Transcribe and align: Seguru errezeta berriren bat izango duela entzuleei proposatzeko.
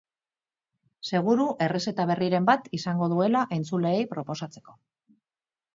Seguru 1.09 1.45
errezeta 1.67 2.07
berriren 2.13 2.49
bat 2.49 2.67
izango 2.79 3.11
duela 3.15 3.45
entzuleei 3.61 3.97
proposatzeko. 4.17 4.81